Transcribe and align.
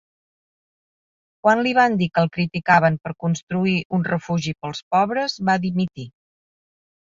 Quan 1.45 1.61
li 1.67 1.73
van 1.79 1.97
dir 1.99 2.07
que 2.15 2.23
el 2.25 2.31
criticaven 2.39 2.97
per 3.05 3.13
construir 3.25 3.75
un 3.99 4.09
refugi 4.09 4.57
pels 4.65 4.83
pobres, 4.97 5.39
va 5.53 5.61
dimitir. 5.69 6.11